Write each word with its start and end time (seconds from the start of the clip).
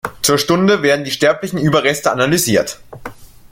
Zur 0.23 0.39
Stunde 0.39 0.81
werden 0.81 1.05
die 1.05 1.11
sterblichen 1.11 1.59
Überreste 1.59 2.11
analysiert. 2.11 2.79